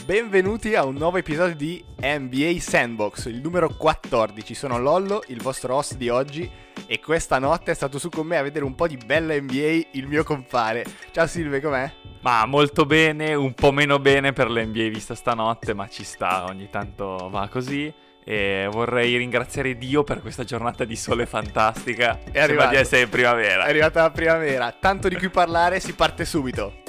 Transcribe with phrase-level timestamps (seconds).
[0.00, 4.52] Benvenuti a un nuovo episodio di NBA Sandbox, il numero 14.
[4.52, 6.50] Sono Lollo, il vostro host di oggi,
[6.86, 9.90] e questa notte è stato su con me a vedere un po' di bella NBA
[9.92, 10.84] il mio compare.
[11.12, 11.92] Ciao Silve, com'è?
[12.22, 16.68] Ma molto bene, un po' meno bene per l'NBA vista stanotte, ma ci sta, ogni
[16.68, 17.92] tanto va così.
[18.24, 22.18] E vorrei ringraziare Dio per questa giornata di sole fantastica.
[22.30, 22.70] È arrivato.
[22.70, 23.64] di essere in primavera.
[23.66, 26.81] È arrivata la primavera, tanto di cui parlare, si parte subito.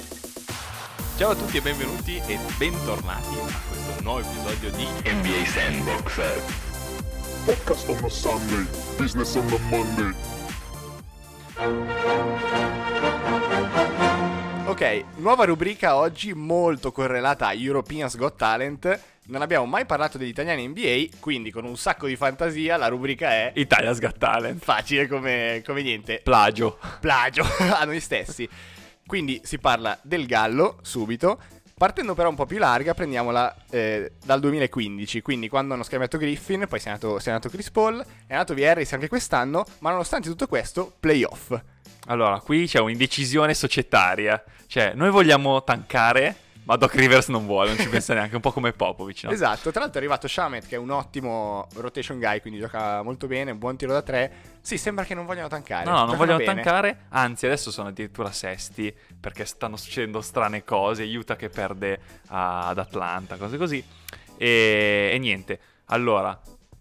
[1.16, 6.20] Ciao a tutti e benvenuti e bentornati a questo nuovo episodio di NBA Sandbox.
[7.44, 8.66] Podcast on a Sunday,
[8.96, 10.14] business on a Monday.
[14.66, 19.00] Ok, nuova rubrica oggi molto correlata a Europeans Got Talent.
[19.26, 23.30] Non abbiamo mai parlato degli italiani NBA, quindi con un sacco di fantasia la rubrica
[23.30, 24.60] è Italia's Got Talent.
[24.60, 26.22] facile come, come niente.
[26.24, 26.76] Plagio.
[26.98, 28.48] Plagio a noi stessi.
[29.06, 31.40] Quindi si parla del Gallo subito.
[31.76, 36.66] Partendo però un po' più larga, prendiamola eh, dal 2015, quindi quando hanno scambiato Griffin,
[36.68, 38.58] poi si è nato, si è nato Chris Paul, è nato V.
[38.58, 41.52] Harris anche quest'anno, ma nonostante tutto questo, playoff.
[42.06, 44.42] Allora, qui c'è un'indecisione societaria.
[44.68, 48.52] Cioè, noi vogliamo tankare, ma Doc Rivers non vuole, non ci pensa neanche, un po'
[48.52, 49.30] come Popovic, no?
[49.30, 53.26] Esatto, tra l'altro è arrivato Shamet che è un ottimo rotation guy, quindi gioca molto
[53.26, 54.32] bene, buon tiro da tre.
[54.60, 55.84] Sì, sembra che non vogliano tankare.
[55.84, 56.54] No, no, non vogliono bene.
[56.54, 62.68] tankare, anzi adesso sono addirittura sesti perché stanno succedendo strane cose, Utah che perde a-
[62.68, 63.84] ad Atlanta, cose così.
[64.36, 66.38] E, e niente, allora,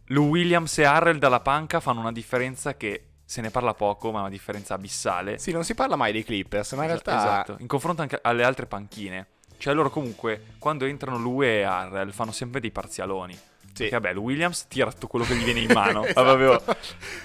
[0.07, 4.19] Lou Williams e Harrell dalla panca fanno una differenza che se ne parla poco, ma
[4.19, 5.37] è una differenza abissale.
[5.39, 7.17] Sì, non si parla mai dei Clippers, ma in realtà...
[7.17, 9.27] Esatto, in confronto anche alle altre panchine.
[9.63, 13.31] Cioè loro comunque, quando entrano lui e Harrell, fanno sempre dei parzialoni.
[13.33, 13.71] Sì.
[13.71, 16.03] Perché vabbè, il Williams tira tutto quello che gli viene in mano.
[16.03, 16.21] Esatto.
[16.21, 16.61] Proprio,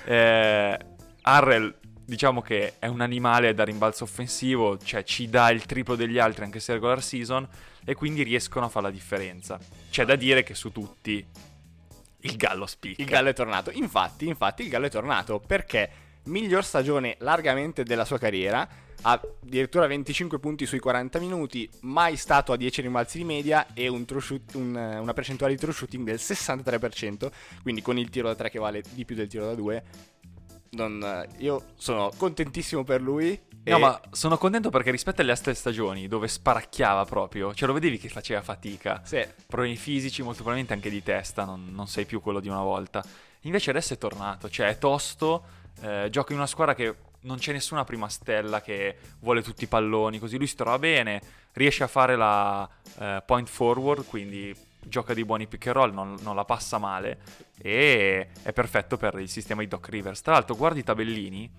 [0.05, 0.79] eh,
[1.23, 6.21] Harrell, diciamo che è un animale da rimbalzo offensivo, cioè ci dà il triplo degli
[6.21, 7.45] altri anche se è regular season,
[7.85, 9.59] e quindi riescono a fare la differenza.
[9.91, 11.27] C'è da dire che su tutti
[12.21, 13.03] il Gallo spicca.
[13.03, 13.73] Il Gallo è tornato.
[13.73, 15.91] Infatti, infatti, il Gallo è tornato perché
[16.29, 18.67] miglior stagione largamente della sua carriera.
[19.03, 23.87] Ha addirittura 25 punti sui 40 minuti, mai stato a 10 rimbalzi di media e
[23.89, 27.31] un shoot- un- una percentuale di true shooting del 63%,
[27.63, 29.85] quindi con il tiro da 3 che vale di più del tiro da 2.
[30.71, 33.41] Non- io sono contentissimo per lui.
[33.65, 37.75] No, e- ma sono contento perché rispetto alle altre stagioni, dove sparacchiava proprio, cioè lo
[37.75, 39.01] vedevi che faceva fatica.
[39.05, 42.63] Sì, problemi fisici, molto probabilmente anche di testa, non, non sei più quello di una
[42.63, 43.05] volta.
[43.43, 45.45] Invece adesso è tornato, cioè è tosto,
[45.81, 49.67] eh, gioca in una squadra che non c'è nessuna prima stella che vuole tutti i
[49.67, 51.21] palloni, così lui si trova bene,
[51.53, 52.69] riesce a fare la
[52.99, 57.19] eh, point forward, quindi gioca di buoni pick and roll, non, non la passa male
[57.61, 60.23] e è perfetto per il sistema di Doc Rivers.
[60.23, 61.51] Tra l'altro guardi i tabellini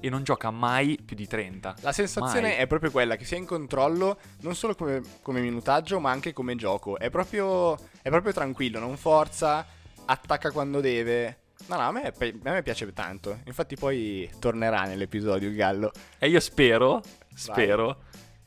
[0.00, 1.76] e non gioca mai più di 30.
[1.80, 2.56] La sensazione Mai.
[2.56, 6.56] è proprio quella che sia in controllo non solo come, come minutaggio ma anche come
[6.56, 6.98] gioco.
[6.98, 9.66] È proprio, è proprio tranquillo, non forza,
[10.04, 11.38] attacca quando deve.
[11.66, 13.40] No, no, a me, a me piace tanto.
[13.44, 15.92] Infatti poi tornerà nell'episodio il gallo.
[16.18, 17.00] E io spero,
[17.34, 18.02] spero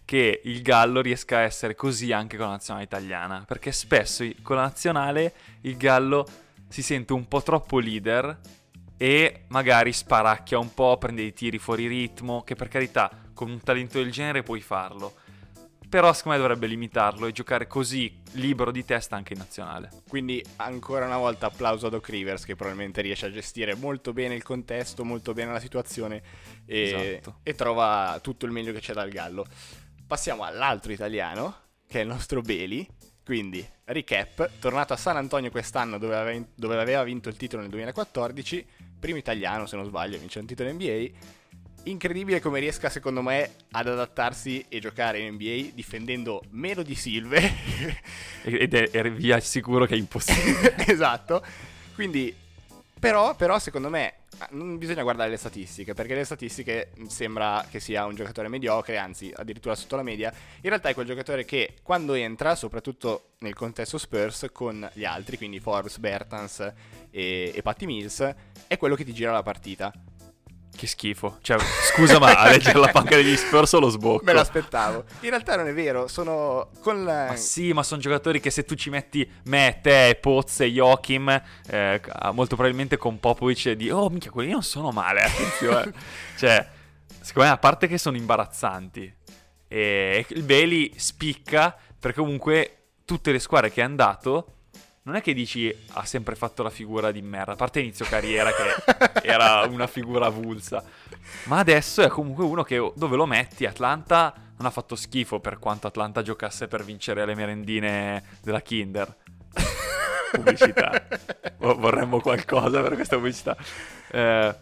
[0.08, 4.56] che il Gallo riesca a essere così anche con la nazionale italiana, perché spesso con
[4.56, 6.26] la nazionale il Gallo
[6.70, 8.40] si sente un po' troppo leader
[8.96, 13.62] e magari sparacchia un po', prende i tiri fuori ritmo, che per carità con un
[13.62, 15.14] talento del genere puoi farlo.
[15.90, 19.90] Però secondo me dovrebbe limitarlo e giocare così libero di testa anche in nazionale.
[20.08, 24.36] Quindi ancora una volta applauso a Doc Rivers che probabilmente riesce a gestire molto bene
[24.36, 26.22] il contesto, molto bene la situazione
[26.66, 27.40] e, Esatto.
[27.44, 29.46] e trova tutto il meglio che c'è dal gallo.
[30.06, 31.56] Passiamo all'altro italiano,
[31.88, 32.86] che è il nostro Beli.
[33.24, 37.72] Quindi, recap, tornato a San Antonio quest'anno dove aveva, dove aveva vinto il titolo nel
[37.72, 38.66] 2014,
[39.00, 41.10] primo italiano se non sbaglio, vince un titolo NBA.
[41.88, 47.40] Incredibile come riesca secondo me ad adattarsi e giocare in NBA difendendo meno di Silve
[48.44, 50.76] Ed è, è vi assicuro che è impossibile.
[50.86, 51.44] esatto.
[51.96, 52.36] Quindi,
[53.00, 54.16] però, però, secondo me
[54.52, 58.98] non bisogna guardare le statistiche, perché le statistiche mh, sembra che sia un giocatore mediocre,
[58.98, 60.32] anzi addirittura sotto la media.
[60.62, 65.38] In realtà è quel giocatore che quando entra, soprattutto nel contesto Spurs, con gli altri,
[65.38, 66.60] quindi Forbes, Bertans
[67.10, 68.36] e, e Patty Mills,
[68.68, 69.92] è quello che ti gira la partita.
[70.78, 71.40] Che schifo.
[71.42, 71.58] Cioè,
[71.92, 74.24] scusa, ma a leggere la panca degli Spurs lo sbocco?
[74.24, 75.04] Me l'aspettavo.
[75.22, 77.26] In realtà non è vero, sono con la...
[77.28, 81.30] Ma sì, ma sono giocatori che se tu ci metti me, te, Pozze, Joachim,
[81.68, 82.02] eh,
[82.32, 85.92] molto probabilmente con Popovic di oh minchia, quelli non sono male, attenzione.
[86.38, 86.66] cioè,
[87.20, 89.16] secondo me a parte che sono imbarazzanti
[89.68, 94.54] e il Bailey spicca perché comunque tutte le squadre che è andato
[95.08, 98.52] non è che dici ha sempre fatto la figura di merda, a parte inizio carriera
[98.52, 100.84] che era una figura avulsa,
[101.46, 105.60] ma adesso è comunque uno che dove lo metti, Atlanta non ha fatto schifo per
[105.60, 109.16] quanto Atlanta giocasse per vincere le merendine della Kinder.
[110.30, 111.08] pubblicità.
[111.58, 113.56] Vo- Vorremmo qualcosa per questa pubblicità.
[114.12, 114.56] Eh,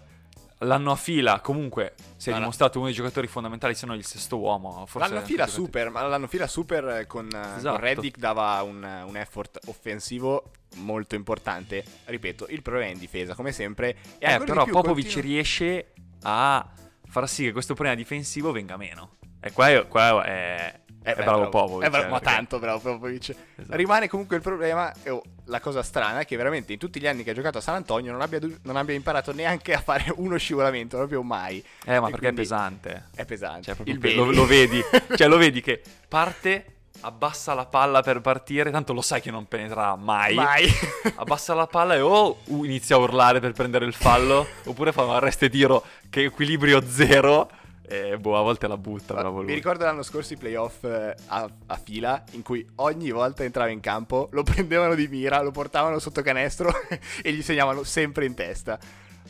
[0.65, 2.39] l'anno a fila, comunque, si è no.
[2.39, 4.85] dimostrato uno dei giocatori fondamentali, se non il sesto uomo.
[4.85, 7.75] Forse L'anno anche fila super, ma l'anno fila super eh, con, eh, Esatto.
[7.75, 11.83] con Reddick dava un, un effort offensivo molto importante.
[12.05, 13.95] Ripeto, il problema è in difesa, come sempre.
[14.17, 16.67] Eh, però Popovic continua- riesce a
[17.07, 19.17] far sì che questo problema difensivo venga meno.
[19.39, 20.73] E qua è, qua è,
[21.03, 21.85] Eh, è beh, bravo Popovic.
[21.85, 23.35] È bravo, eh, ma perché- tanto bravo Popovic.
[23.57, 23.75] Esatto.
[23.77, 27.23] Rimane comunque il problema, oh, la cosa strana è che veramente in tutti gli anni
[27.23, 30.37] che ha giocato a San Antonio non abbia, non abbia imparato neanche a fare uno
[30.37, 31.63] scivolamento, proprio mai.
[31.85, 33.05] Eh, ma E perché è pesante.
[33.15, 33.75] È pesante.
[33.75, 34.81] Cioè, pe- lo, lo vedi,
[35.15, 36.65] cioè lo vedi che parte,
[37.01, 40.35] abbassa la palla per partire, tanto lo sai che non penetrerà mai.
[40.35, 40.67] Mai.
[41.15, 45.03] Abbassa la palla e o uh, inizia a urlare per prendere il fallo, oppure fa
[45.03, 47.49] un arresto e tiro che equilibrio zero
[47.87, 51.49] e boh, a volte la butta, bravo Mi ricordo l'anno scorso i playoff eh, a,
[51.67, 55.99] a fila in cui ogni volta entrava in campo, lo prendevano di mira, lo portavano
[55.99, 56.71] sotto canestro
[57.21, 58.77] e gli segnavano sempre in testa.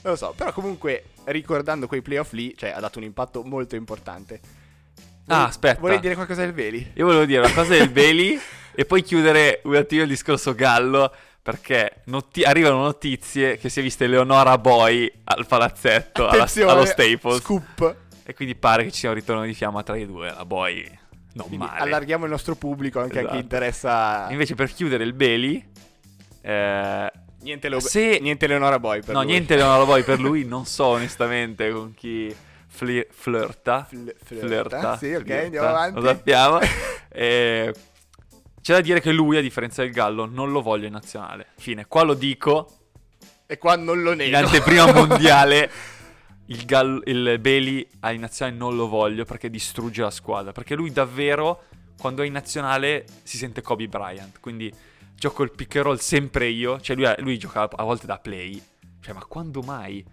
[0.01, 3.75] Non lo so, però comunque ricordando quei playoff lì, cioè ha dato un impatto molto
[3.75, 4.39] importante.
[5.27, 5.79] Ah, aspetta.
[5.79, 6.91] Vorrei dire qualcosa del Veli?
[6.93, 8.39] Io volevo dire una cosa del Bailey
[8.75, 11.11] e poi chiudere un attimo il discorso Gallo
[11.41, 17.41] perché noti- arrivano notizie che si è vista Eleonora Boy al palazzetto, alla- allo Staples.
[17.41, 17.95] Scoop.
[18.25, 20.31] E quindi pare che ci sia un ritorno di fiamma tra i due.
[20.33, 20.83] La Boy
[21.33, 21.79] non Quindi male.
[21.79, 23.39] allarghiamo il nostro pubblico anche a chi Esatto.
[23.39, 24.27] interessa.
[24.31, 25.63] Invece per chiudere il Bailey...
[26.41, 27.11] eh,
[27.41, 29.31] niente, Leo- se- niente Leonora Boy per no, lui.
[29.31, 30.43] niente Eleonora Boy per lui.
[30.47, 32.33] Non so onestamente con chi
[32.67, 33.85] fli- flirta.
[33.87, 34.97] Fl- flirta.
[34.97, 35.99] Sì, ok, flirta, andiamo avanti.
[36.01, 36.59] Lo sappiamo.
[37.09, 37.73] Eh,
[38.61, 41.47] c'è da dire che lui, a differenza del Gallo, non lo voglio in nazionale.
[41.57, 41.85] Fine.
[41.85, 42.67] Qua lo dico.
[43.45, 44.29] E qua non lo nego.
[44.29, 45.69] In anteprima mondiale,
[46.47, 50.51] il, Gallo, il Bailey in nazionale non lo voglio perché distrugge la squadra.
[50.51, 51.63] Perché lui davvero,
[51.99, 54.39] quando è in nazionale, si sente Kobe Bryant.
[54.39, 54.71] Quindi
[55.15, 56.79] gioco il pick and roll sempre io.
[56.79, 58.61] Cioè lui, lui gioca a volte da play.
[59.01, 60.05] Cioè, ma quando mai?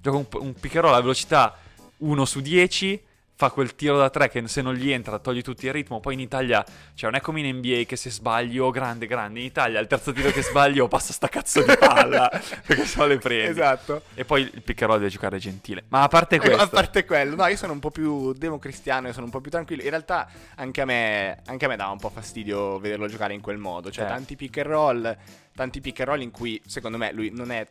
[0.00, 1.56] Gioca un, un pick and roll a velocità
[1.98, 3.02] 1 su 10.
[3.38, 6.00] Fa quel tiro da 3 che se non gli entra togli tutto il ritmo.
[6.00, 9.40] Poi in Italia, cioè non è come in NBA che se sbagli oh grande grande.
[9.40, 12.30] In Italia il terzo tiro che sbagli oh passa sta cazzo di palla.
[12.66, 13.50] perché se no le prendi.
[13.50, 14.02] Esatto.
[14.14, 15.84] E poi il pick and roll deve giocare gentile.
[15.88, 19.08] Ma a parte Ecco, questo, a parte quello, no, io sono un po' più democristiano,
[19.08, 19.82] io sono un po' più tranquillo.
[19.82, 23.42] In realtà anche a me, anche a me dava un po' fastidio vederlo giocare in
[23.42, 23.90] quel modo.
[23.90, 24.08] Cioè, Eh.
[24.08, 25.16] tanti pick and roll,
[25.54, 27.66] tanti pick and roll in cui, secondo me, lui non è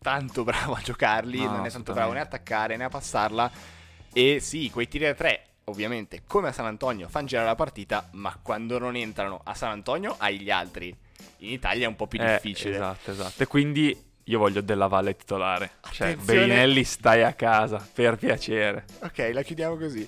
[0.00, 2.88] tanto bravo a giocarli, No, non no, è tanto bravo né a attaccare né a
[2.88, 3.78] passarla.
[4.12, 8.08] E sì, quei tiri da tre, ovviamente, come a San Antonio, fanno girare la partita,
[8.12, 10.94] ma quando non entrano a San Antonio, hai gli altri.
[11.38, 12.74] In Italia è un po' più Eh, difficile.
[12.74, 13.42] Esatto, esatto.
[13.42, 15.72] E quindi io voglio Della Valle titolare.
[15.90, 16.40] Cioè, Attenzione.
[16.40, 18.84] Bellinelli stai a casa, per piacere.
[19.02, 20.06] Ok, la chiudiamo così.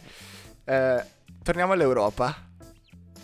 [0.64, 1.04] Eh,
[1.42, 2.48] torniamo all'Europa.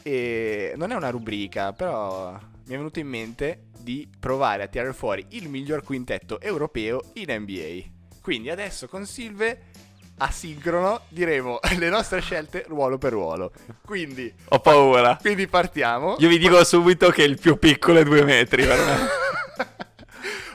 [0.02, 4.92] E non è una rubrica, però mi è venuto in mente di provare a tirare
[4.92, 7.96] fuori il miglior quintetto europeo in NBA.
[8.22, 9.67] Quindi adesso con Silve,
[10.18, 13.52] asincrono, diremo le nostre scelte ruolo per ruolo.
[13.84, 15.16] Quindi, Ho paura.
[15.20, 16.16] quindi partiamo.
[16.18, 19.06] Io vi dico subito che il più piccolo è due metri per me.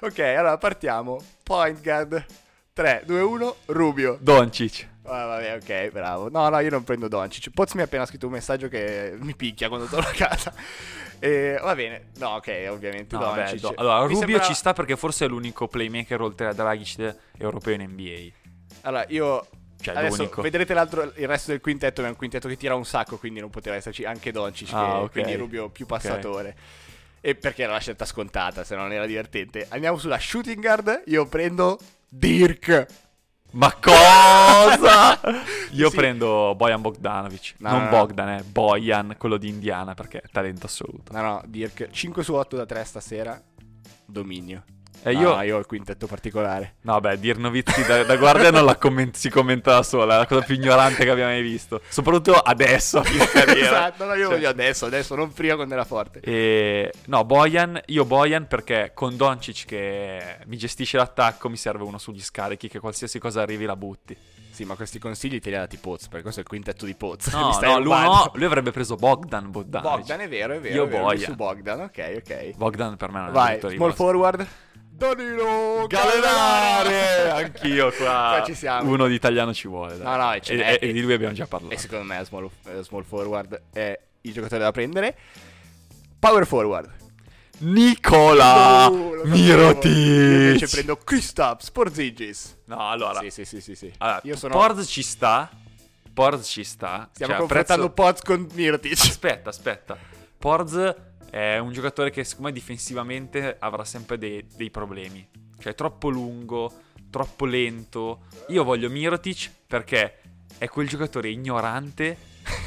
[0.07, 1.19] ok, allora partiamo.
[1.43, 2.25] Point guard.
[2.73, 4.17] 3, 2, 1, Rubio.
[4.19, 4.87] Doncic.
[5.05, 6.29] Ah, vabbè, ok, bravo.
[6.29, 7.51] No, no, io non prendo Doncic.
[7.51, 10.51] Poz mi ha appena scritto un messaggio che mi picchia quando torno a casa.
[11.19, 12.05] E, va bene.
[12.17, 13.59] No, ok, ovviamente No, vabbè, Doncic.
[13.59, 17.15] Do- allora, Mi Rubio sembra- ci sta perché forse è l'unico playmaker oltre a Dragic
[17.37, 18.31] europeo in NBA.
[18.81, 19.47] Allora, io...
[19.81, 20.41] Cioè, Adesso l'unico.
[20.41, 23.49] vedrete l'altro, il resto del quintetto è un quintetto che tira un sacco, quindi non
[23.49, 25.11] poteva esserci anche Doncic, Ah, che- ok.
[25.11, 26.55] quindi Rubio più passatore.
[27.19, 29.65] E perché era la scelta scontata, se no non era divertente.
[29.69, 31.77] Andiamo sulla shooting guard, io prendo
[32.07, 32.85] Dirk.
[33.51, 35.19] Ma cosa?
[35.73, 35.95] Io Sì.
[35.95, 37.55] prendo Bojan Bogdanovic.
[37.59, 37.89] No, non no, no.
[37.91, 41.11] Bogdan, eh, Bojan, quello di Indiana, perché è talento assoluto.
[41.13, 41.89] No, no, Dirk.
[41.91, 43.39] 5 su 8 da 3 stasera.
[44.05, 44.63] Dominio.
[45.05, 46.75] E No, io, no, io ho il quintetto particolare.
[46.81, 50.17] No, beh, Dir Nowitzki da, da guardia non la comment- si commenta da sola, è
[50.19, 51.81] la cosa più ignorante che abbiamo mai visto.
[51.89, 53.87] Soprattutto adesso, a fine carriera.
[53.89, 56.19] esatto, no, io Cioè, voglio adesso, adesso, non prima quando era forte.
[56.21, 61.97] E, no, Bojan, io Bojan perché con Doncic che mi gestisce l'attacco mi serve uno
[61.97, 64.15] sugli scarichi che qualsiasi cosa arrivi la butti.
[64.53, 66.93] Sì, ma questi consigli te li ha dati Poz, perché questo è il quintetto di
[66.93, 67.27] Poz.
[67.33, 69.97] No, no, lui, no, lui avrebbe preso Bogdan Bogdanovic.
[69.97, 70.75] Bogdan è vero, è vero.
[70.75, 71.23] Io è vero, Bojan.
[71.23, 72.55] su Bogdan, ok, ok.
[72.55, 73.95] Bogdan per me non è Vai, small basket.
[73.95, 74.47] forward.
[74.95, 77.29] Danilo Gallenare!
[77.31, 78.43] Anch'io qua.
[78.45, 78.89] Ci siamo.
[78.91, 79.97] Uno di italiano ci vuole.
[79.97, 80.05] dai.
[80.05, 81.73] No, no, e ce e, e- di lui abbiamo già parlato.
[81.73, 85.15] E secondo me small, eh, small forward è il giocatore da prendere.
[86.19, 86.89] Power forward.
[87.59, 89.15] Nicola sapevo.
[89.15, 90.69] Io invece Mirotic.
[90.69, 92.57] prendo Kristaps Porzingis.
[92.65, 93.19] No, allora.
[93.21, 93.93] Sì, sì, sì, sì, sì.
[93.97, 95.49] allora, Io sono Porz ci sta.
[96.13, 97.09] Porz ci sta.
[97.11, 98.91] Stiamo cioè, confrontando apprezzo- Poz con Mirtic.
[98.93, 99.97] Aspetta, aspetta.
[100.37, 100.93] Porz
[101.33, 105.27] è un giocatore che secondo me difensivamente avrà sempre dei, dei problemi.
[105.57, 106.71] Cioè è troppo lungo,
[107.09, 108.25] troppo lento.
[108.49, 110.19] Io voglio Mirotic perché
[110.59, 112.15] è quel giocatore ignorante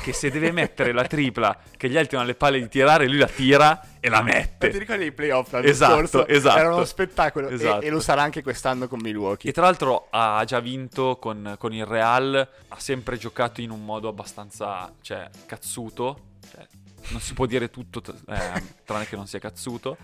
[0.03, 3.19] che se deve mettere la tripla che gli altri hanno le palle di tirare, lui
[3.19, 4.79] la tira e la Ma ti mette.
[4.79, 6.27] ricordi i playoff l'anno Esatto, scorso?
[6.27, 6.59] esatto.
[6.59, 7.85] Era uno spettacolo e- Esatto.
[7.85, 9.49] e, lo sarà anche quest'anno con Milwaukee.
[9.51, 12.35] E tra l'altro ha già vinto con, con il Real,
[12.69, 16.21] ha sempre giocato in un modo abbastanza, cioè, cazzuto,
[16.51, 16.67] cioè,
[17.11, 19.97] non si può dire tutto eh, tranne che non sia cazzuto,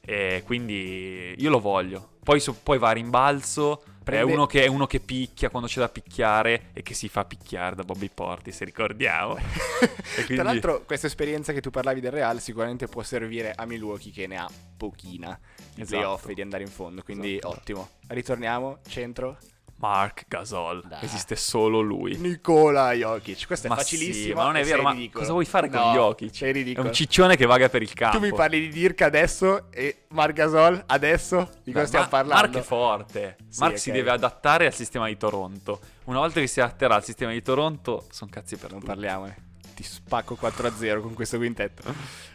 [0.00, 2.16] e quindi io lo voglio.
[2.22, 5.68] Poi, so- poi va a rimbalzo, Prende- è, uno che, è uno che picchia quando
[5.68, 9.34] c'è da picchiare e che si fa picchiare da Bobby Porti, se ricordiamo.
[10.14, 14.10] Quindi- Tra l'altro, questa esperienza che tu parlavi del Real sicuramente può servire a Milwaukee
[14.12, 15.38] che ne ha pochina
[15.74, 16.00] di Esatto.
[16.00, 17.02] playoff e di andare in fondo.
[17.02, 17.48] Quindi Esatto.
[17.54, 17.88] ottimo.
[18.08, 19.38] Ritorniamo, centro.
[19.80, 21.04] Mark Gasol, Dai.
[21.04, 22.16] esiste solo lui.
[22.16, 23.46] Nicola Jokic.
[23.46, 24.24] Questo è Ma facilissimo.
[24.26, 25.20] sì, ma non è vero, ma ridicolo.
[25.20, 26.34] cosa vuoi fare con No, Jokic?
[26.34, 26.88] Sei È ridicolo.
[26.88, 28.18] un ciccione che vaga per il campo.
[28.18, 31.48] tu mi parli di Dirk adesso e Marc Gasol adesso?
[31.62, 32.42] Di cosa stiamo Ma- parlando?
[32.48, 33.36] Mark è forte.
[33.48, 33.94] Sì, Mark si ok.
[33.96, 35.80] deve adattare al sistema di Toronto.
[36.04, 38.90] Una volta che si adatterà al sistema di Toronto, sono cazzi per Non tutti.
[38.90, 39.36] parliamone.
[39.76, 41.82] Ti spacco 4-0 con questo quintetto.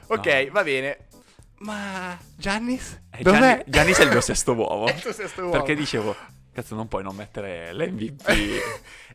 [0.08, 0.98] Ok, va bene.
[1.60, 3.02] Ma Giannis?
[3.12, 3.38] Eh, Dov'è?
[3.40, 4.88] Gianni- Giannis è il mio sesto uovo.
[4.88, 5.52] È il tuo sesto uomo.
[5.54, 6.16] Perché dicevo,
[6.54, 8.28] cazzo, non puoi non mettere l'MVP.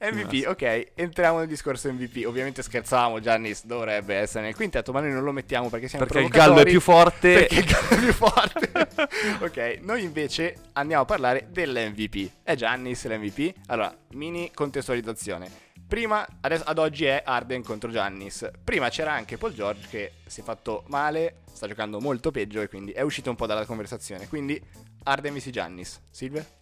[0.12, 2.26] MVP, ok, entriamo nel discorso MVP.
[2.26, 6.22] Ovviamente scherzavamo, Giannis dovrebbe essere nel quintetto, ma noi non lo mettiamo perché siamo Perché
[6.22, 7.32] il gallo è più forte.
[7.32, 8.88] Perché il gallo è più forte.
[9.40, 12.30] ok, noi invece andiamo a parlare dell'MVP.
[12.42, 13.54] È Giannis l'MVP?
[13.66, 15.66] Allora, mini contestualizzazione.
[15.88, 18.50] Prima, adesso, ad oggi è Arden contro Giannis.
[18.62, 22.68] Prima c'era anche Paul George che si è fatto male, sta giocando molto peggio e
[22.68, 24.28] quindi è uscito un po' dalla conversazione.
[24.28, 24.62] Quindi
[25.04, 26.00] Arden vs Giannis.
[26.10, 26.57] Silver?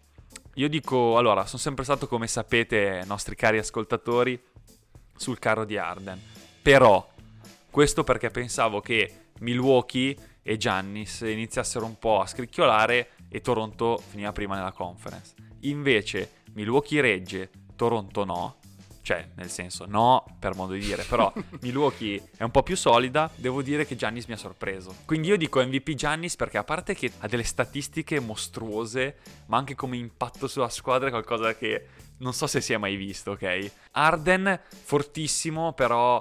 [0.59, 4.43] Io dico, allora, sono sempre stato, come sapete, nostri cari ascoltatori,
[5.15, 6.19] sul carro di Arden.
[6.63, 7.07] Però,
[7.71, 14.33] questo perché pensavo che Milwaukee e Giannis iniziassero un po' a scricchiolare e Toronto finiva
[14.33, 15.35] prima nella conference.
[15.61, 18.57] Invece, Milwaukee regge, Toronto no.
[19.07, 21.33] Cioè, nel senso, no per modo di dire, però
[21.63, 24.93] Milwaukee è un po' più solida, devo dire che Giannis mi ha sorpreso.
[25.05, 29.77] Quindi io dico MVP Giannis perché a parte che ha delle statistiche mostruose, ma anche
[29.77, 31.87] come impatto sulla squadra è qualcosa che
[32.17, 33.71] non so se si è mai visto, ok?
[33.93, 36.21] Arden fortissimo, però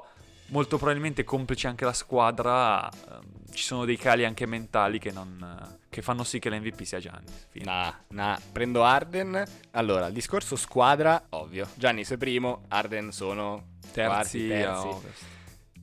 [0.50, 3.24] molto probabilmente complice anche la squadra, ehm,
[3.55, 7.47] ci sono dei cali anche mentali che, non, che fanno sì che l'MVP sia Giannis.
[7.50, 7.65] Fine.
[7.65, 9.43] Nah, nah, prendo Arden.
[9.71, 11.67] Allora, il discorso squadra, ovvio.
[11.75, 15.33] Giannis è primo, Arden sono quarti, Terzi, a terzi.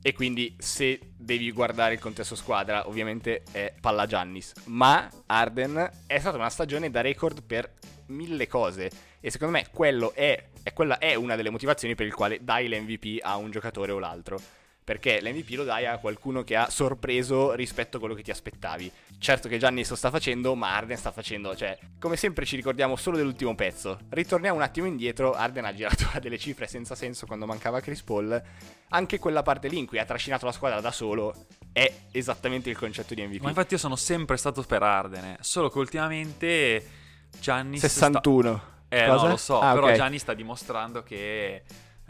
[0.05, 4.53] E quindi se devi guardare il contesto squadra, ovviamente è palla Giannis.
[4.65, 7.73] Ma Arden è stata una stagione da record per
[8.07, 8.91] mille cose.
[9.19, 12.67] E secondo me quello è, è- quella è una delle motivazioni per il quale dai
[12.67, 14.39] l'MVP a un giocatore o l'altro.
[14.83, 18.91] Perché l'MVP lo dai a qualcuno che ha sorpreso rispetto a quello che ti aspettavi.
[19.17, 22.97] Certo che Giannis lo sta facendo, ma Arden sta facendo, cioè, come sempre ci ricordiamo
[22.97, 23.97] solo dell'ultimo pezzo.
[24.09, 28.01] Ritorniamo un attimo indietro, Arden ha girato a delle cifre senza senso quando mancava Chris
[28.01, 28.41] Paul.
[28.89, 31.33] Anche quella parte lì in cui ha trascinato la squadra da solo
[31.71, 33.41] è esattamente il concetto di MVP.
[33.41, 35.37] Ma infatti io sono sempre stato per Arden, eh.
[35.39, 36.85] solo che ultimamente
[37.39, 37.79] Giannis...
[37.79, 38.71] sta- 61.
[38.89, 39.23] Eh Cosa?
[39.23, 39.93] no, lo so, Ah, però ok.
[39.93, 41.63] Gianni sta dimostrando che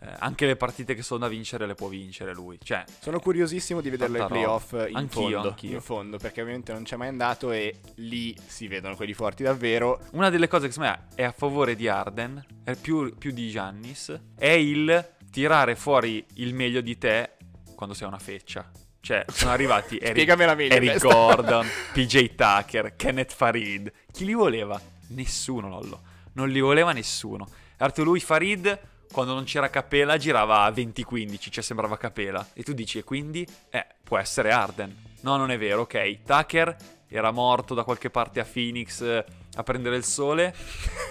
[0.04, 2.58] eh, anche le partite che sono da vincere le può vincere lui.
[2.62, 5.72] Cioè, Sono curiosissimo di vederlo ai playoff in Anch'io, fondo, anch'io.
[5.74, 10.00] in fondo, perché ovviamente non c'è mai andato e lì si vedono quelli forti davvero.
[10.12, 13.50] una delle cose che secondo me è a favore di Arden, è più, più di
[13.50, 17.32] Giannis, è il tirare fuori il meglio di te
[17.76, 18.70] quando sei una feccia.
[19.02, 21.00] Cioè, sono arrivati Eric, meglio Eric.
[21.00, 23.92] Gordon, PJ Tucker, Kenneth Farid.
[24.12, 24.80] Chi li voleva?
[25.08, 26.02] Nessuno, Lollo.
[26.34, 27.48] Non li voleva nessuno.
[27.78, 28.80] Arto lui Farid,
[29.14, 32.46] quando non c'era Capela, girava a 20-15, cioè sembrava Capela.
[32.54, 33.48] E tu dici, e quindi?
[33.70, 35.12] Eh, può essere Arden.
[35.22, 36.24] No, non è vero, ok.
[36.26, 36.76] Tucker
[37.08, 39.24] era morto da qualche parte a Phoenix eh,
[39.56, 40.52] a prendere il sole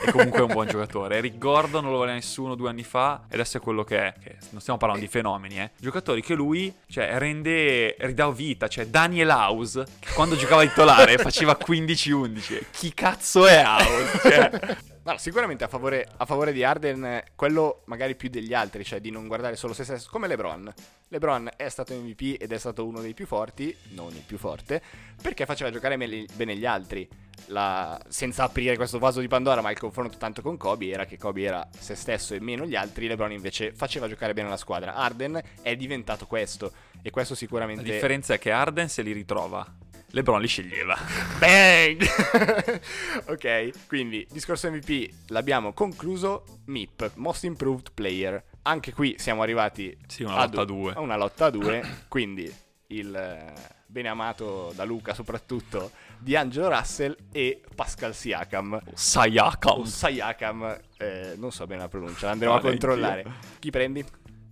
[0.05, 1.19] e comunque è un buon giocatore.
[1.19, 4.15] Eric Gordon non lo voleva nessuno due anni fa e adesso è quello che è.
[4.21, 5.71] Che non stiamo parlando di fenomeni, eh.
[5.79, 8.67] Giocatori che lui, cioè, rende, ridà vita.
[8.67, 12.65] Cioè, Daniel House, che quando giocava titolare faceva 15-11.
[12.73, 14.21] Chi cazzo è House?
[14.33, 19.01] Cioè, No, sicuramente a favore, a favore di Arden, quello magari più degli altri, cioè
[19.01, 20.73] di non guardare solo se stesso, come LeBron.
[21.09, 24.81] LeBron è stato MVP ed è stato uno dei più forti, non il più forte,
[25.21, 27.09] perché faceva giocare bene gli altri.
[27.47, 31.19] La- senza aprire questo vaso di Pandora, ma il confronto tanto con Kobe era che
[31.19, 34.95] Kobe era se stesso e meno gli altri, LeBron invece faceva giocare bene la squadra.
[34.95, 36.71] Arden è diventato questo
[37.03, 37.83] e questo la sicuramente...
[37.83, 39.82] differenza è che Arden se li ritrova.
[40.13, 40.97] LeBron li sceglieva.
[41.39, 42.03] Bang!
[43.29, 46.45] ok, quindi discorso MVP l'abbiamo concluso.
[46.67, 48.43] MIP, Most Improved Player.
[48.63, 50.93] Anche qui siamo arrivati Sì, una a lotta du- due.
[50.93, 52.53] a una lotta a due, quindi
[52.89, 53.53] il eh,
[53.87, 58.81] bene amato da Luca soprattutto di Angelo Russell e Pascal Siakam.
[58.95, 59.79] Sayakam.
[59.81, 63.25] O Sayakam, eh, non so bene la pronuncia, andremo a controllare.
[63.59, 64.05] Chi prendi?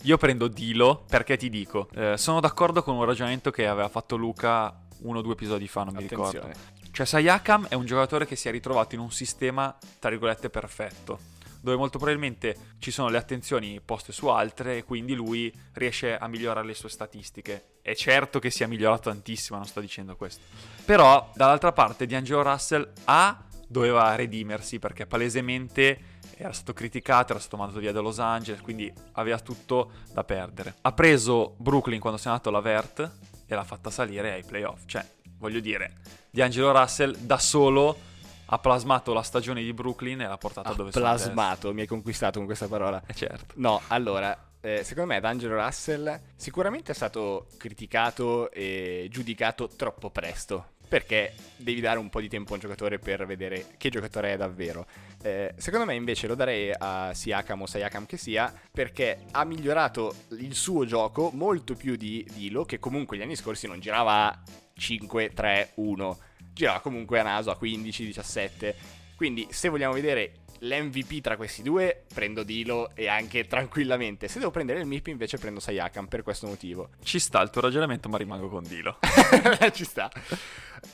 [0.05, 4.17] Io prendo Dilo perché ti dico, eh, sono d'accordo con un ragionamento che aveva fatto
[4.17, 6.51] Luca uno o due episodi fa, non mi ricordo.
[6.91, 11.19] Cioè Sayakam è un giocatore che si è ritrovato in un sistema, tra virgolette, perfetto,
[11.61, 16.27] dove molto probabilmente ci sono le attenzioni poste su altre e quindi lui riesce a
[16.27, 17.77] migliorare le sue statistiche.
[17.83, 20.43] È certo che sia migliorato tantissimo, non sto dicendo questo.
[20.85, 27.57] Però, dall'altra parte, D'Angelo Russell A doveva redimersi perché palesemente era stato criticato, era stato
[27.57, 30.75] mandato via da Los Angeles, quindi aveva tutto da perdere.
[30.81, 33.19] Ha preso Brooklyn quando si è andato alla Vert
[33.51, 34.83] e l'ha fatta salire ai playoff.
[34.87, 35.05] Cioè,
[35.39, 35.95] voglio dire,
[36.31, 37.99] D'Angelo Russell da solo
[38.47, 41.89] ha plasmato la stagione di Brooklyn e l'ha portata Ha dove sono plasmato, mi hai
[41.89, 43.03] conquistato con questa parola.
[43.05, 43.55] Eh certo.
[43.57, 50.79] No, allora, eh, secondo me D'Angelo Russell sicuramente è stato criticato e giudicato troppo presto.
[50.91, 54.37] Perché devi dare un po' di tempo a un giocatore per vedere che giocatore è
[54.37, 54.87] davvero.
[55.23, 60.13] Eh, secondo me invece lo darei a Siakam o Sayakam che sia perché ha migliorato
[60.31, 64.43] il suo gioco molto più di Dilo che comunque gli anni scorsi non girava a
[64.77, 66.17] 5-3-1,
[66.53, 68.75] girava comunque a naso a 15-17.
[69.15, 74.29] Quindi se vogliamo vedere l'MVP tra questi due, prendo Dilo e anche tranquillamente.
[74.29, 76.89] Se devo prendere il MIP invece prendo Sayakam per questo motivo.
[77.03, 78.99] Ci sta il tuo ragionamento, ma rimango con Dilo.
[79.73, 80.11] Ci sta.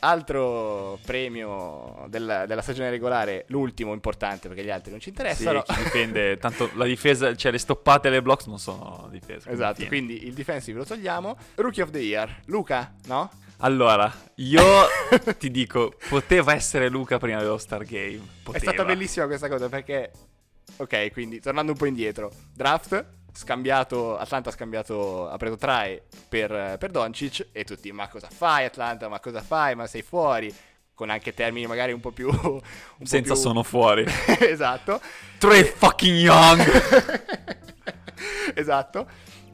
[0.01, 5.63] Altro premio del- della stagione regolare, l'ultimo importante perché gli altri non ci Sì, interessano.
[5.63, 9.49] chi difende, tanto la difesa, cioè le stoppate e le blocks non sono difese.
[9.51, 9.89] Esatto, tieni.
[9.89, 11.37] quindi il defensive lo togliamo.
[11.57, 13.31] Rookie of the Year, Luca, no?
[13.61, 14.63] Allora, io
[15.39, 18.21] ti dico, poteva essere Luca prima dello Star Game.
[18.53, 20.11] È stata bellissima questa cosa perché...
[20.77, 22.31] Ok, quindi tornando un po' indietro.
[22.53, 28.29] Draft, scambiato, Atlanta ha scambiato, ha preso Trae per, per Doncic e tutti, ma cosa
[28.29, 30.55] fai Atlanta, ma cosa fai, ma sei fuori?
[30.93, 32.29] Con anche termini magari un po' più...
[32.29, 32.63] un po'
[33.05, 34.05] Senza più- sono fuori.
[34.41, 35.01] esatto.
[35.39, 36.63] Trey fucking Young.
[38.55, 39.09] esatto.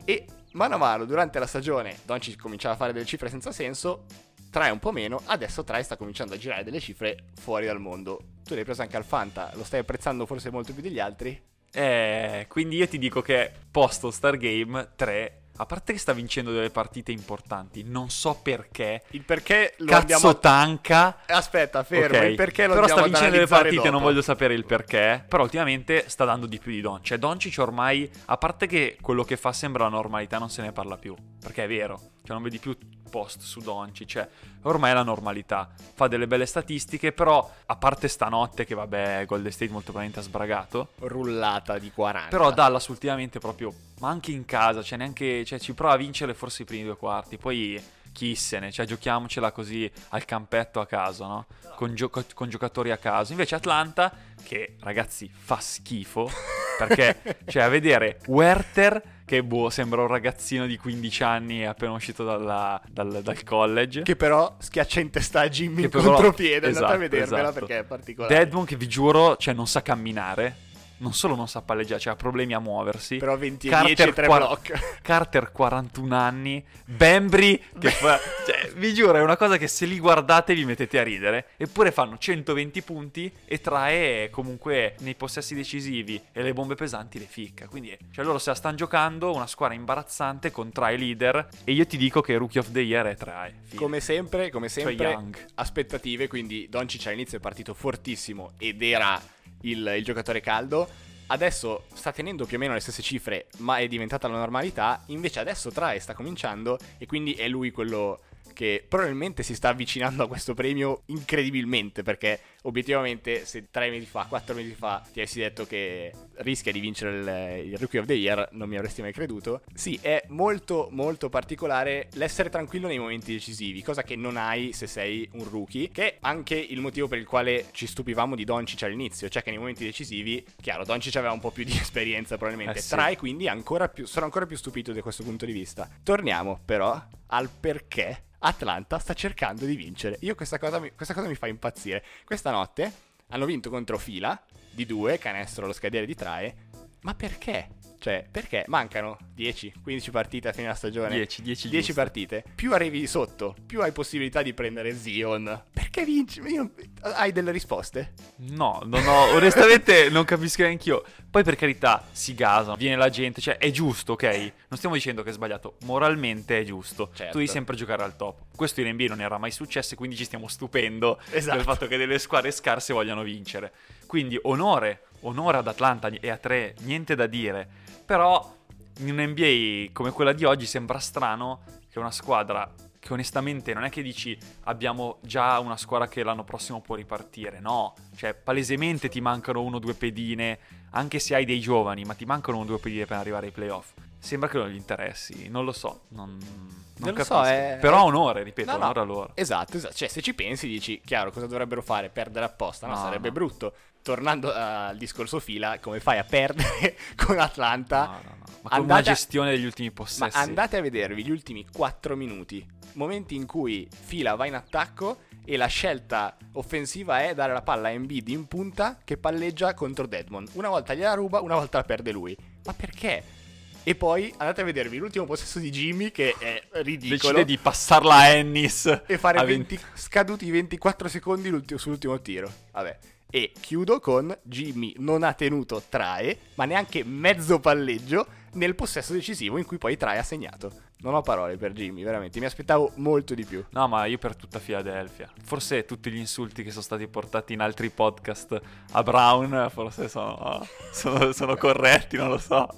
[0.05, 4.05] E mano a mano durante la stagione Doncic cominciava a fare delle cifre senza senso,
[4.51, 8.21] Trae un po' meno, adesso Trae sta cominciando a girare delle cifre fuori dal mondo.
[8.45, 11.41] Tu l'hai preso anche al Fanta, lo stai apprezzando forse molto più degli altri?
[11.73, 16.51] Eh, quindi io ti dico che posto Star Game 3, a parte che sta vincendo
[16.51, 19.03] delle partite importanti, non so perché.
[19.11, 21.19] Il perché lo Cazzo andiamo tanca.
[21.27, 24.05] Aspetta, fermo, Ok, il perché lo Però sta vincendo delle partite, non dopo.
[24.05, 25.25] voglio sapere il perché.
[25.29, 27.07] Però ultimamente sta dando di più di Doncic.
[27.07, 30.73] Cioè, Doncic ormai, a parte che quello che fa sembra la normalità, non se ne
[30.73, 31.15] parla più.
[31.41, 31.97] Perché è vero.
[32.25, 32.77] Cioè, non vedi più
[33.13, 34.09] post su Doncic.
[34.09, 34.29] Cioè,
[34.63, 35.69] ormai è la normalità.
[35.95, 40.29] Fa delle belle statistiche, però, a parte stanotte, che vabbè, Golden State molto probabilmente ha
[40.29, 40.89] sbragato.
[41.01, 42.29] Rullata di 40.
[42.31, 46.33] Però Dallas ultimamente proprio, ma anche in casa, cioè neanche, cioè ci prova a vincere
[46.33, 47.81] forse i primi due quarti, poi
[48.13, 51.47] chi se ne, cioè giochiamocela così al campetto a caso, no?
[51.77, 53.33] Con, gio- con giocatori a caso.
[53.33, 56.31] Invece Atlanta, che ragazzi fa schifo,
[56.79, 62.25] perché cioè a vedere Werther, che boh, sembra un ragazzino di 15 anni appena uscito
[62.25, 64.03] dalla- dal, dal college.
[64.03, 67.43] Che però schiaccia in testa a Jimmy Che in però- contropiede, andate a esatto, vedervela
[67.43, 67.59] esatto.
[67.59, 68.35] perché è particolare.
[68.35, 70.57] Deadmon che vi giuro, cioè non sa camminare.
[71.03, 73.17] Non solo non sa palleggiare, cioè ha problemi a muoversi.
[73.17, 74.99] Però 20 e Carter 10 e 3 quar- block.
[75.03, 78.19] Carter 41 anni, Bembry che fa...
[78.47, 81.49] Cioè, vi giuro, è una cosa che se li guardate vi mettete a ridere.
[81.57, 87.27] Eppure fanno 120 punti e trae comunque nei possessi decisivi e le bombe pesanti le
[87.27, 87.67] ficca.
[87.67, 91.49] Quindi, cioè loro se la stanno giocando, una squadra imbarazzante con Trae leader.
[91.65, 93.63] E io ti dico che Rookie of the Year è Trae.
[93.75, 99.21] Come sempre, come Trae sempre, aspettative, quindi Doncic all'inizio è partito fortissimo ed era
[99.63, 100.89] il, il giocatore caldo.
[101.27, 105.03] Adesso sta tenendo più o meno le stesse cifre, ma è diventata la normalità.
[105.07, 108.21] Invece adesso Trae sta cominciando e quindi è lui quello
[108.53, 114.27] che probabilmente si sta avvicinando a questo premio incredibilmente perché obiettivamente se tre mesi fa,
[114.29, 118.15] quattro mesi fa ti avessi detto che rischia di vincere il, il Rookie of the
[118.15, 119.63] Year non mi avresti mai creduto.
[119.75, 124.87] Sì, è molto molto particolare l'essere tranquillo nei momenti decisivi, cosa che non hai se
[124.87, 128.83] sei un rookie, che è anche il motivo per il quale ci stupivamo di Doncic
[128.83, 132.79] all'inizio, cioè che nei momenti decisivi, chiaro, Doncic aveva un po' più di esperienza probabilmente,
[132.79, 132.91] Eh sì.
[132.91, 135.89] Trae quindi ancora più, sono ancora più stupito da questo punto di vista.
[136.03, 140.17] Torniamo però al perché Atlanta sta cercando di vincere.
[140.21, 142.05] Io questa cosa mi, questa cosa mi fa impazzire.
[142.25, 142.93] Questa notte
[143.29, 146.55] hanno vinto contro Fila di due, canestro allo scadere di Trae.
[147.03, 147.69] Ma perché?
[148.03, 151.15] Cioè, perché mancano 10, 15 partite a fine della stagione?
[151.15, 152.01] 10, 10, 10 giusto.
[152.03, 152.43] partite.
[152.55, 155.45] Più arrivi sotto, più hai possibilità di prendere Zion.
[155.73, 156.41] Perché Perché vinci?
[156.41, 156.71] Io-
[157.03, 158.15] Hai delle risposte?
[158.39, 161.05] No, no, no, onestamente non capisco neanche io.
[161.31, 164.25] Poi per carità, si gasano, viene la gente, cioè è giusto, ok?
[164.69, 167.11] Non stiamo dicendo che è sbagliato, moralmente è giusto.
[167.15, 167.33] Certo.
[167.33, 168.47] Tu devi sempre giocare al top.
[168.57, 171.57] Questo in NBA non era mai successo e quindi ci stiamo stupendo Esatto.
[171.57, 173.73] del fatto che delle squadre scarse vogliano vincere.
[174.07, 177.69] Quindi onore, onore ad Atlanta e a tre, niente da dire.
[178.05, 178.57] Però
[178.99, 183.83] in un NBA come quella di oggi sembra strano che una squadra che onestamente non
[183.83, 189.09] è che dici abbiamo già una squadra che l'anno prossimo può ripartire, no, cioè palesemente
[189.09, 190.59] ti mancano uno o due pedine,
[190.91, 193.53] anche se hai dei giovani, ma ti mancano uno o due pedine per arrivare ai
[193.53, 193.93] playoff.
[194.23, 197.35] Sembra che non gli interessi, non lo so, non, non Non lo capisco.
[197.35, 198.85] so, è- Però onore, ripeto, No, no.
[198.85, 199.31] onore a loro.
[199.35, 199.95] Esatto, esatto.
[199.95, 202.09] Cioè, se ci pensi, dici, chiaro, cosa dovrebbero fare?
[202.09, 202.87] Perdere apposta?
[202.87, 203.35] No, No, sarebbe no.
[203.35, 203.75] brutto.
[204.01, 208.05] Tornando al discorso fila, come fai a perdere con Atlanta?
[208.07, 208.37] No, no, no.
[208.63, 210.37] Ma con Andate una gestione degli ultimi Ma possessi.
[210.37, 215.57] andate a vedervi gli ultimi 4 minuti, momenti in cui Fila va in attacco e
[215.57, 220.51] la scelta offensiva è dare la palla a Embiid in punta che palleggia contro Deadmond.
[220.53, 222.37] Una volta gliela ruba, una volta la perde lui.
[222.65, 223.41] Ma perché?
[223.85, 227.33] E poi andate a vedervi l'ultimo possesso di Jimmy che è ridicolo.
[227.33, 232.53] Decide di passarla a Ennis e fare a 20 scaduti 24 secondi l'ultimo- sull'ultimo tiro.
[232.71, 232.99] Vabbè.
[233.29, 239.59] E chiudo con Jimmy non ha tenuto trae, ma neanche mezzo palleggio nel possesso decisivo
[239.59, 240.71] in cui poi trae ha segnato.
[240.99, 243.65] Non ho parole per Jimmy, veramente, mi aspettavo molto di più.
[243.71, 245.29] No, ma io per tutta Philadelphia.
[245.43, 248.61] Forse tutti gli insulti che sono stati portati in altri podcast
[248.93, 252.69] a Brown, forse sono, sono, sono corretti, non lo so.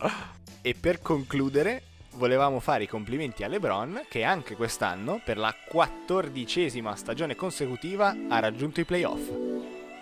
[0.67, 6.97] E per concludere, volevamo fare i complimenti a LeBron che anche quest'anno, per la quattordicesima
[6.97, 9.29] stagione consecutiva, ha raggiunto i playoff.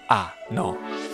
[0.06, 1.11] Ah, no.